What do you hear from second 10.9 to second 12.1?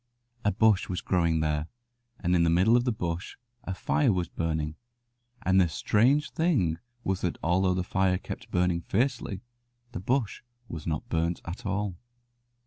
burnt at all.